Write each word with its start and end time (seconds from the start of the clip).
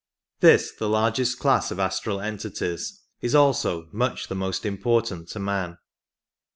This, 0.39 0.71
the 0.71 0.89
largest 0.89 1.37
class 1.37 1.69
of 1.69 1.79
astral 1.79 2.19
entities, 2.19 3.01
is 3.21 3.35
also 3.35 3.87
much 3.91 4.29
the 4.29 4.33
most 4.33 4.65
important 4.65 5.27
to 5.29 5.39
man. 5.39 5.77